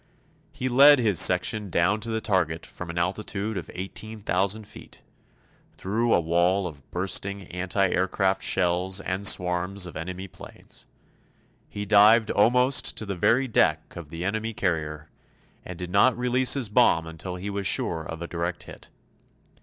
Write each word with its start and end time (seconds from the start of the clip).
He 0.51 0.67
led 0.67 0.97
his 0.97 1.19
section 1.19 1.69
down 1.69 1.99
to 1.99 2.09
the 2.09 2.21
target 2.21 2.65
from 2.65 2.89
an 2.89 2.97
altitude 2.97 3.55
of 3.55 3.69
18,000 3.71 4.67
feet, 4.67 5.03
through 5.77 6.11
a 6.15 6.19
wall 6.19 6.65
of 6.65 6.89
bursting 6.89 7.43
anti 7.51 7.87
aircraft 7.91 8.41
shells 8.41 8.99
and 8.99 9.27
swarms 9.27 9.85
of 9.85 9.95
enemy 9.95 10.27
planes. 10.27 10.87
He 11.69 11.85
dived 11.85 12.31
almost 12.31 12.97
to 12.97 13.05
the 13.05 13.15
very 13.15 13.47
deck 13.47 13.95
of 13.95 14.09
the 14.09 14.25
enemy 14.25 14.53
carrier, 14.55 15.11
and 15.63 15.77
did 15.77 15.91
not 15.91 16.17
release 16.17 16.55
his 16.55 16.67
bomb 16.67 17.05
until 17.05 17.35
he 17.35 17.51
was 17.51 17.67
sure 17.67 18.03
of 18.03 18.23
a 18.23 18.27
direct 18.27 18.63
hit. 18.63 18.89